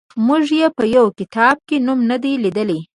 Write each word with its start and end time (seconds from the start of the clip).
موږ 0.27 0.43
یې 0.59 0.67
په 0.77 0.83
یوه 0.95 1.15
کتاب 1.19 1.55
کې 1.67 1.75
نوم 1.85 1.99
نه 2.09 2.17
دی 2.23 2.33
لیدلی. 2.43 2.79